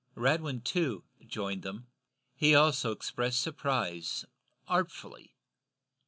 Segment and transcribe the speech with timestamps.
[0.15, 1.85] Radwin, too, joined them.
[2.33, 4.25] He also expressed surprise,
[4.67, 5.35] artfully.